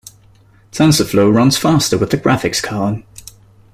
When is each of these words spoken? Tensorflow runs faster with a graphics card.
Tensorflow 0.71 1.31
runs 1.31 1.57
faster 1.59 1.95
with 1.95 2.11
a 2.11 2.17
graphics 2.17 2.59
card. 2.59 3.03